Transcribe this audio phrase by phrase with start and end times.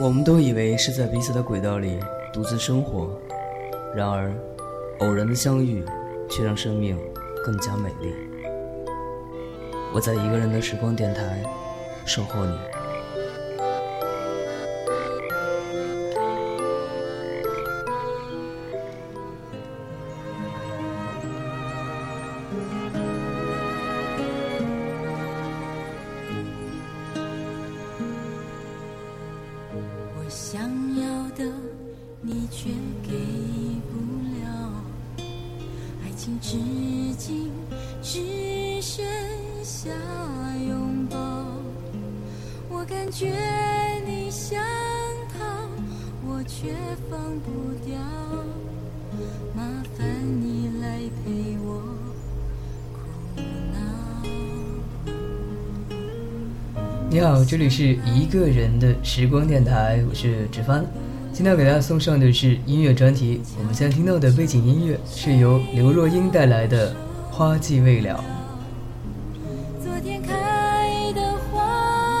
[0.00, 1.98] 我们都以为是在彼此的轨道里
[2.32, 3.10] 独自生活，
[3.96, 4.32] 然而，
[5.00, 5.84] 偶然的相遇
[6.30, 6.96] 却让生命
[7.44, 8.14] 更加美丽。
[9.92, 11.42] 我在一个人的时光电台
[12.06, 12.77] 守候你。
[30.28, 30.60] 我想
[30.94, 31.50] 要的
[32.20, 32.68] 你却
[33.02, 33.16] 给
[33.88, 33.96] 不
[34.36, 34.84] 了。
[36.04, 36.58] 爱情至
[37.16, 37.50] 今
[38.02, 38.20] 只
[38.82, 39.06] 剩
[39.64, 39.88] 下
[40.68, 41.16] 拥抱。
[42.68, 43.32] 我感觉
[44.06, 44.62] 你想
[45.32, 45.66] 逃
[46.26, 46.74] 我却
[47.08, 47.96] 放不掉。
[49.56, 50.06] 麻烦
[50.42, 51.97] 你来陪我。
[57.16, 60.84] 好，这里是一个人的时光电台，我是芷帆。
[61.32, 63.40] 今天要给大家送上的是音乐专题。
[63.58, 66.92] 我们现在听到的背景音乐是由刘若英带来的
[67.30, 68.22] 《花季未了》。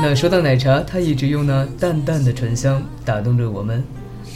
[0.00, 3.82] 那说到奶茶，她一直用那淡淡的醇香打动着我们。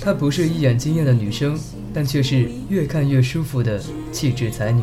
[0.00, 1.58] 她不是一眼惊艳的女生，
[1.94, 4.82] 但却是越看越舒服的气质才女，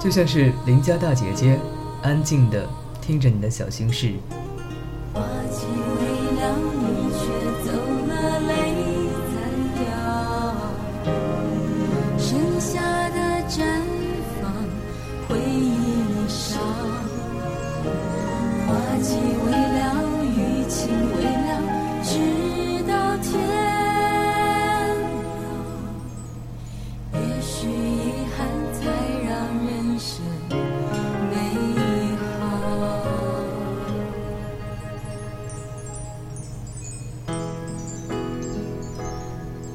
[0.00, 1.58] 就像是邻家大姐姐，
[2.02, 2.66] 安静的
[3.00, 4.12] 听着你的小心事。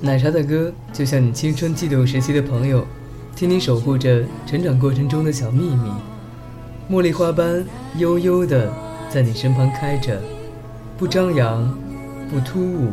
[0.07, 2.87] 奶茶的歌就像你青春悸动时期的朋友，
[3.35, 5.91] 替你守护着成长过程中的小秘密，
[6.89, 7.65] 茉莉花般
[7.97, 8.71] 悠悠的
[9.09, 10.17] 在你身旁开着，
[10.97, 11.77] 不张扬，
[12.31, 12.91] 不突兀，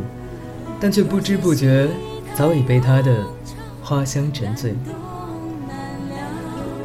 [0.77, 1.87] 但却不知不觉
[2.35, 3.23] 早已被它的
[3.81, 4.75] 花香沉醉。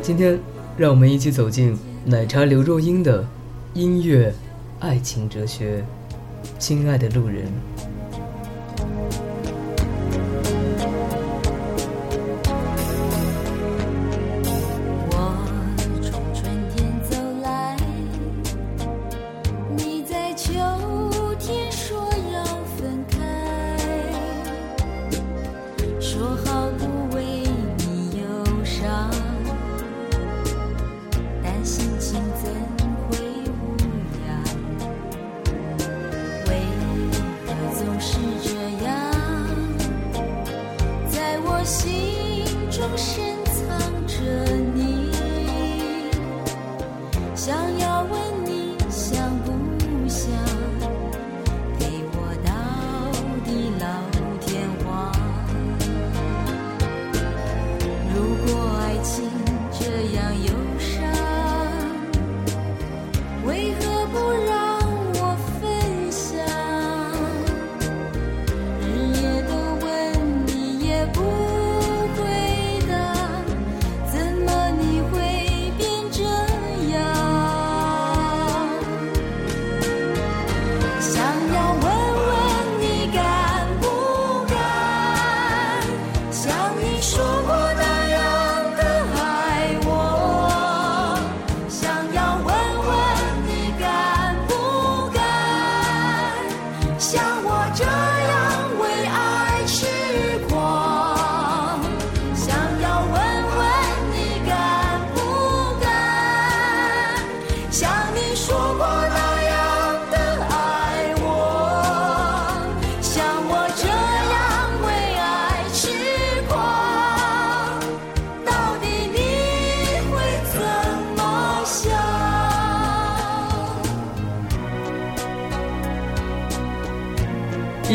[0.01, 0.39] 今天，
[0.77, 3.27] 让我们一起走进奶茶刘若英的
[3.75, 4.33] 音乐
[4.79, 5.85] 爱情哲学，
[6.57, 7.47] 亲爱的路人。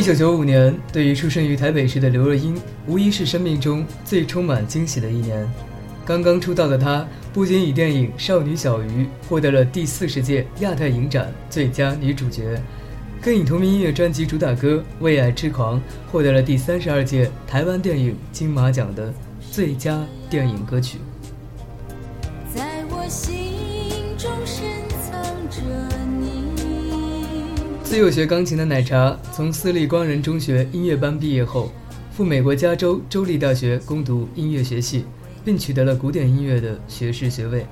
[0.05, 2.55] 九九五年，对于出生于台北市的刘若英，
[2.85, 5.51] 无疑是生命中最充满惊喜的一年。
[6.05, 7.03] 刚刚出道的她，
[7.33, 8.87] 不仅以电影《少女小鱼》
[9.27, 12.61] 获得了第四十届亚太影展最佳女主角，
[13.19, 15.79] 更以同名音乐专辑主打歌《为爱痴狂》
[16.11, 19.11] 获得了第三十二届台湾电影金马奖的
[19.51, 20.99] 最佳电影歌曲
[22.53, 23.34] 在我。
[27.95, 31.71] 自幼学钢琴的奶茶，从私立光仁中学音乐班毕业后，
[32.11, 35.05] 赴美国加州州立大学攻读音乐学系，
[35.45, 37.65] 并取得了古典音乐的学士学位。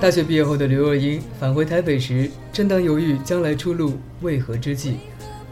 [0.00, 4.98] 大学毕业后的刘若英返回台北时，正当犹豫将来出路为何之际，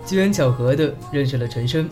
[0.05, 1.88] 机缘巧合地认识了陈升，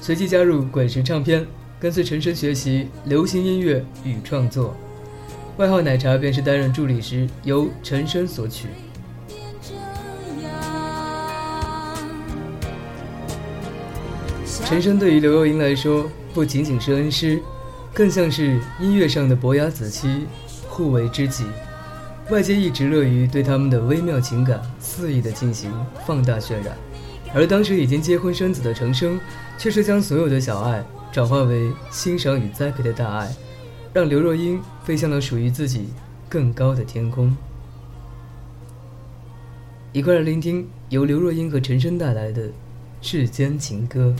[0.00, 1.44] 随即加入滚石唱片，
[1.80, 4.76] 跟随陈升学习流行音乐与创作。
[5.56, 8.68] 外号奶茶便是担任助理时由陈升所取。
[14.68, 17.40] 陈升对于刘若英来说，不仅仅是恩师，
[17.94, 20.26] 更像是音乐上的伯牙子期，
[20.68, 21.46] 互为知己。
[22.28, 25.72] 外界一直乐于对他们的微妙情感肆意的进行
[26.06, 26.76] 放大渲染，
[27.32, 29.18] 而当时已经结婚生子的陈升，
[29.56, 33.34] 却是将所有的小爱转化为欣赏与栽培的大爱，
[33.94, 35.88] 让刘若英飞向了属于自己
[36.28, 37.34] 更高的天空。
[39.94, 42.42] 一块来聆听由刘若英和陈升带来的
[43.00, 44.14] 《世间情歌》。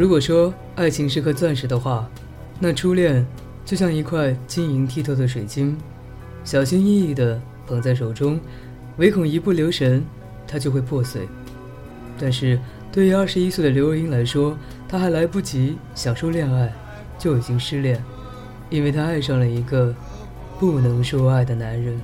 [0.00, 2.08] 如果说爱情是颗钻石的话，
[2.58, 3.22] 那初恋
[3.66, 5.76] 就像一块晶莹剔透的水晶，
[6.42, 8.40] 小心翼翼地捧在手中，
[8.96, 10.02] 唯恐一不留神，
[10.48, 11.28] 它就会破碎。
[12.18, 12.58] 但是
[12.90, 14.56] 对于二十一岁的刘若英来说，
[14.88, 16.72] 她还来不及享受恋爱，
[17.18, 18.02] 就已经失恋，
[18.70, 19.94] 因为她爱上了一个
[20.58, 22.00] 不能说爱的男人。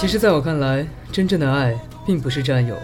[0.00, 2.74] 其实，在我看来，真正的爱并不是占有，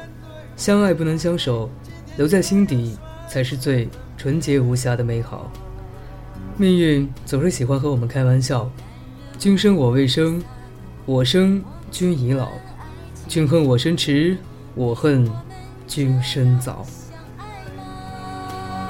[0.55, 1.71] 相爱不能相守，
[2.19, 2.95] 留在心底
[3.27, 5.51] 才是最纯洁无瑕的美好。
[6.59, 8.71] 命运总是喜欢和我们开玩笑，
[9.39, 10.43] 君生我未生，
[11.07, 12.51] 我生君已老，
[13.27, 14.37] 君恨我生迟，
[14.75, 15.27] 我恨
[15.87, 16.85] 君生早。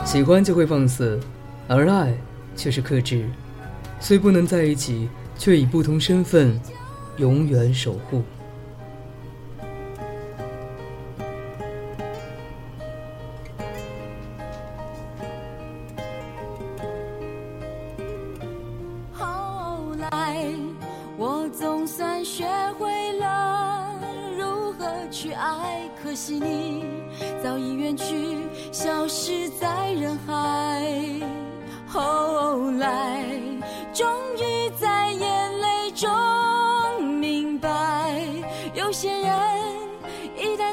[0.04, 1.20] 喜欢就会放肆，
[1.68, 2.12] 而爱
[2.56, 3.28] 却是克制，
[4.00, 6.60] 虽不能在一起，却以不同身份。
[7.18, 8.22] 永远守护。
[19.12, 20.44] 后来
[21.16, 22.44] 我总算学
[22.78, 23.94] 会了
[24.36, 26.84] 如何去爱可惜你
[27.42, 28.36] 早已远去
[28.70, 30.84] 消失在人海。
[31.86, 33.24] 后来
[33.94, 34.06] 终
[34.36, 34.55] 于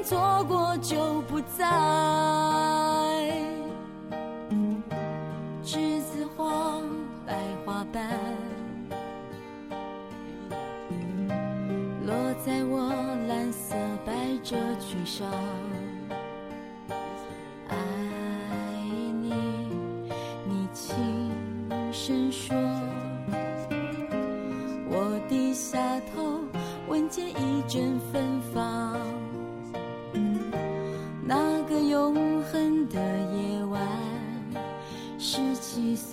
[0.04, 1.66] 错过就不再。
[5.64, 6.82] 栀子花
[7.26, 7.34] 白
[7.66, 8.10] 花瓣
[12.06, 12.14] 落
[12.46, 12.94] 在我
[13.28, 15.32] 蓝色百褶裙上。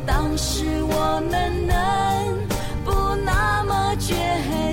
[0.00, 1.76] 当时我们能
[2.84, 4.14] 不那么倔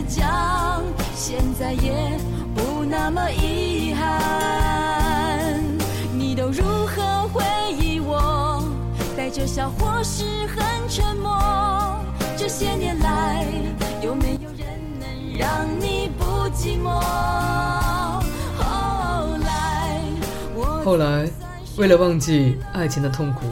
[0.07, 0.83] 强，
[1.15, 2.17] 现在也
[2.55, 5.61] 不那么遗憾。
[6.17, 7.43] 你都如何回
[7.79, 8.63] 忆我？
[9.15, 11.37] 带着笑或是很沉默。
[12.37, 13.45] 这些年来，
[14.01, 14.65] 有没有人
[14.99, 15.07] 能
[15.37, 17.01] 让你不寂寞？
[18.57, 20.01] 后来，
[20.55, 21.29] 我后来，
[21.77, 23.45] 为了忘记爱情的痛苦，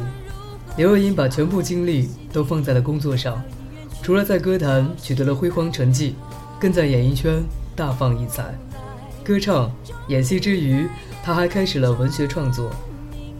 [0.77, 3.41] 刘若英把全部精力都放在了工作上。
[4.03, 6.15] 除了在歌坛取得了辉煌成绩，
[6.59, 7.43] 更在演艺圈
[7.75, 8.55] 大放异彩。
[9.23, 9.71] 歌唱、
[10.07, 10.87] 演戏之余，
[11.23, 12.71] 她还开始了文学创作。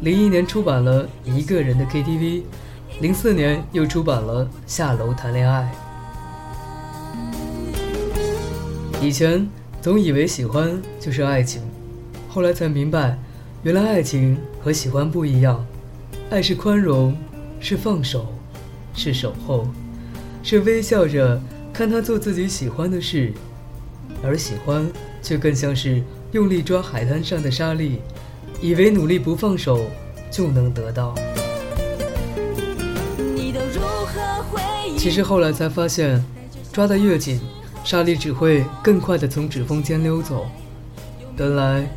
[0.01, 2.20] 零一年出版了《一个人的 KTV》，
[3.00, 5.72] 零四年又出版了《下楼谈恋爱》。
[9.06, 9.48] 以前
[9.79, 11.62] 总以为喜欢就是爱情，
[12.27, 13.17] 后来才明白，
[13.62, 15.63] 原来爱情和喜欢不一样。
[16.29, 17.15] 爱是宽容，
[17.62, 18.27] 是放手，
[18.93, 19.65] 是守候，
[20.43, 21.41] 是微笑着
[21.72, 23.31] 看他做自己喜欢的事，
[24.22, 24.86] 而喜欢
[25.22, 26.03] 却更像是
[26.34, 28.01] 用力抓海滩上的沙粒，
[28.62, 29.86] 以为努力不放手
[30.29, 31.15] 就能得到。
[34.98, 36.22] 其实后来才发现，
[36.74, 37.39] 抓得越紧，
[37.86, 40.46] 沙粒只会更快地从指缝间溜走。
[41.38, 41.88] 原来，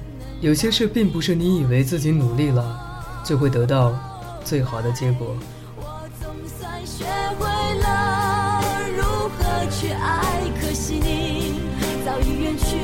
[0.40, 2.78] 有些事并不是你以为自己努力了，
[3.25, 3.99] 就会得到
[4.44, 5.37] 最好的结果。
[5.76, 7.04] 我总算学
[7.38, 7.47] 会
[7.80, 8.62] 了
[8.97, 9.38] 如何
[9.70, 11.61] 去爱，可惜你
[12.04, 12.76] 早已远去，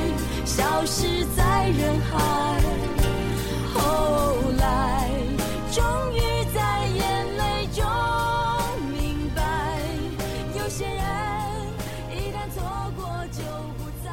[0.45, 2.61] 消失在人海。
[3.75, 5.11] 后来，
[5.73, 5.83] 终
[6.15, 6.21] 于
[6.55, 7.85] 在眼泪中
[8.93, 9.81] 明白，
[10.57, 10.95] 有些人
[12.11, 12.63] 一旦错
[12.97, 13.43] 过就
[13.77, 14.11] 不再。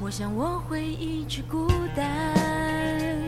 [0.00, 3.27] 我想我会一直孤单。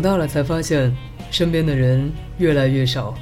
[0.00, 0.90] 长大了才发现，
[1.30, 3.14] 身边的人越来越少，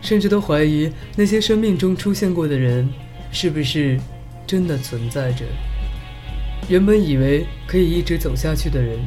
[0.00, 2.88] 甚至都怀疑那些生命中出现过的人，
[3.32, 3.98] 是不是
[4.46, 5.44] 真的存在着。
[6.68, 9.00] 原本以为可以一直走下去的人，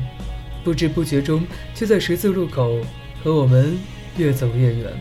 [0.61, 1.41] 不知不觉中
[1.73, 2.81] 却在十字路口
[3.23, 3.77] 和我们
[4.17, 4.91] 越走越远。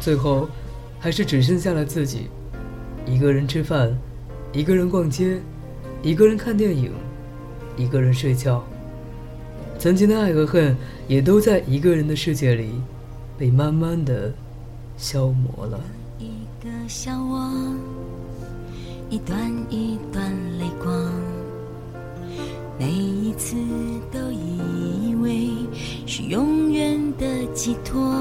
[0.00, 0.48] 最后，
[0.98, 2.30] 还是只剩下了自己，
[3.04, 3.94] 一个人吃饭，
[4.54, 5.38] 一个人逛街，
[6.02, 6.90] 一个人看电影，
[7.76, 8.66] 一个人睡觉。
[9.76, 10.74] 曾经的爱和恨，
[11.06, 12.70] 也都在一个人的世界里，
[13.36, 14.32] 被慢慢的
[14.96, 15.78] 消磨了。
[16.18, 16.30] 一
[16.62, 17.50] 个笑我，
[19.10, 21.12] 一段一段泪光，
[22.78, 23.54] 每一次
[24.10, 25.50] 都以为
[26.06, 28.14] 是永远的寄托，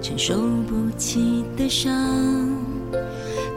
[0.00, 0.34] 承受
[0.66, 1.92] 不起的伤，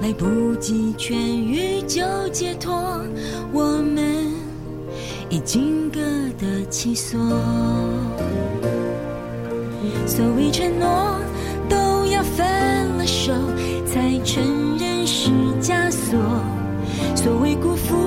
[0.02, 2.04] 来不及痊愈就
[2.34, 2.74] 解脱，
[3.54, 4.27] 我们
[5.30, 6.00] 已经各
[6.40, 7.20] 得其所。
[10.06, 11.20] 所谓承诺，
[11.68, 12.46] 都要分
[12.98, 13.34] 了手
[13.86, 15.30] 才承认是
[15.62, 16.18] 枷锁；
[17.16, 18.07] 所谓辜负，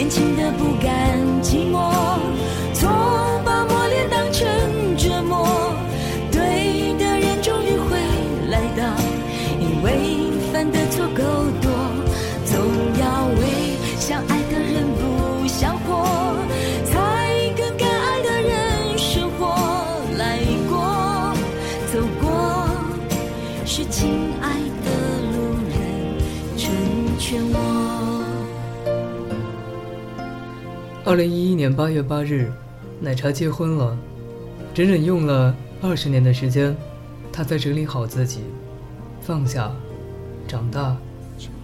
[0.00, 1.92] 年轻的不甘寂寞，
[31.10, 32.52] 二零一一年八月八日，
[33.00, 33.98] 奶茶结婚了，
[34.72, 36.72] 整整用了二十年的时间，
[37.32, 38.42] 她才整理好自己，
[39.20, 39.74] 放下，
[40.46, 40.96] 长大，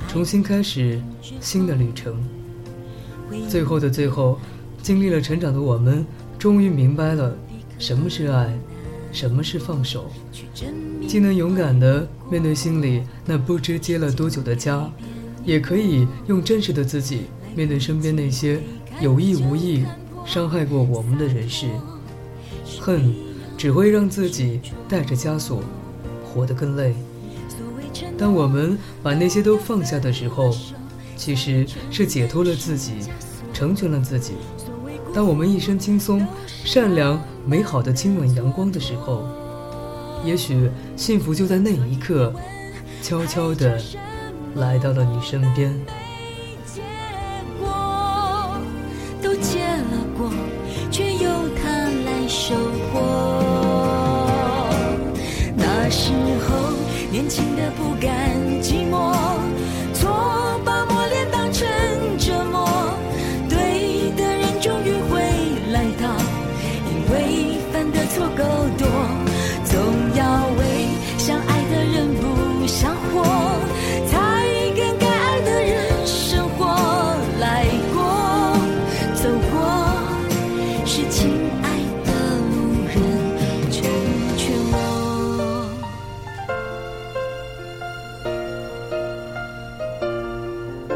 [0.09, 1.01] 重新开始
[1.41, 2.17] 新的旅程。
[3.49, 4.41] 最后的最后，
[4.83, 6.05] 经历了成长的我们，
[6.37, 7.33] 终于明白了
[7.79, 8.53] 什么是爱，
[9.13, 10.11] 什么是放手，
[11.07, 14.89] 既能勇敢地面对心里那不知结了多久的痂，
[15.45, 18.59] 也可以用真实的自己面对身边那些
[19.01, 19.85] 有意无意
[20.25, 21.69] 伤害过我们的人事。
[22.81, 23.15] 恨，
[23.57, 25.61] 只会让自己带着枷锁，
[26.25, 26.95] 活得更累。
[28.19, 30.55] 当我们把那些都放下的时候，
[31.17, 32.95] 其实是解脱了自己，
[33.53, 34.35] 成全了自己。
[35.15, 36.27] 当我们一身轻松、
[36.65, 39.25] 善良、美好的亲吻阳光的时候，
[40.25, 42.33] 也许幸福就在那一刻，
[43.03, 43.81] 悄悄地
[44.57, 45.75] 来到了你身边。
[57.17, 59.36] 年轻的不甘寂寞，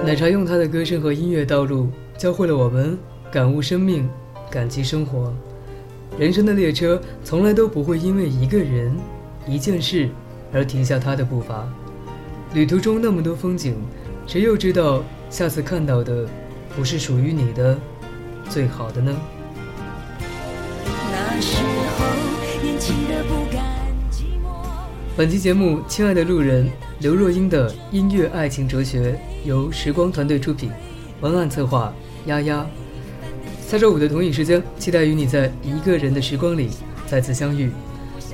[0.03, 2.99] 奶茶用她的歌声和音乐道路，教会了我们
[3.31, 4.09] 感悟生命、
[4.51, 5.33] 感激生活。
[6.19, 8.97] 人生的列车从来都不会因为一个人、
[9.47, 10.09] 一件事
[10.53, 11.69] 而停下它的步伐。
[12.55, 13.77] 旅途中那么多风景，
[14.27, 16.27] 谁又知道下次看到的
[16.75, 17.79] 不是属于你的
[18.49, 19.15] 最好的呢？
[21.13, 23.63] 那时候年轻的不甘
[24.11, 24.65] 寂寞。
[25.15, 26.67] 本期节目《亲爱的路人》，
[27.01, 30.71] 刘若英的音乐爱情哲学由时光团队出品，
[31.23, 31.95] 文案策划
[32.27, 32.67] 丫丫。
[33.67, 36.69] 下周五的同一时间，期待与你在一个人的时光里
[37.07, 37.71] 再次相遇。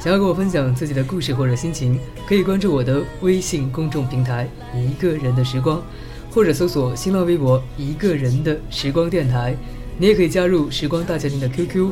[0.01, 5.81] 想要跟我分享自己的故事或者心情，可以关注我的微信公众平台“一个人的时光”，
[6.35, 9.55] 或者搜索新浪微博“一个人的时光电台”。
[9.97, 11.89] 你也可以加入时光大家庭的 QQ：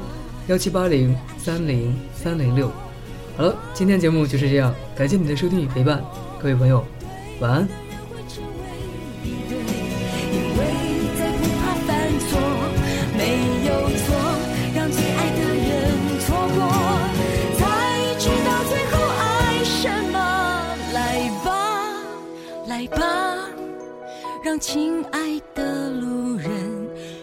[0.49, 2.69] 幺七八零三零三零六。
[3.37, 6.03] 好了，今天节目就是这样，感谢你的收听与陪伴，
[6.45, 6.85] 各位朋友，
[7.41, 7.67] 晚安。
[24.45, 26.51] 让亲爱的路人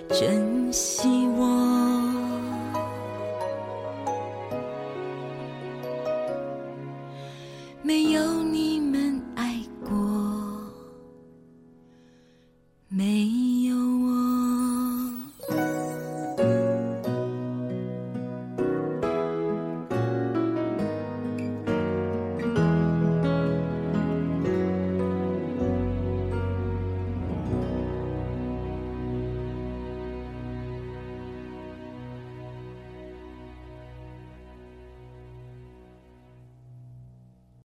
[0.09, 1.20] 珍惜